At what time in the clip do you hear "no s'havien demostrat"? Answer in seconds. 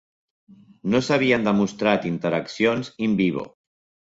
0.93-2.09